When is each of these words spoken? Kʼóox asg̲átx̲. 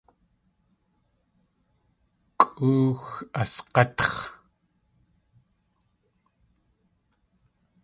Kʼóox 2.39 3.03
asg̲átx̲. 3.41 4.13